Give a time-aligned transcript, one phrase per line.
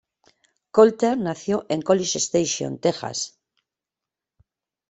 [0.71, 3.37] Coulter nació en College Station, Texas.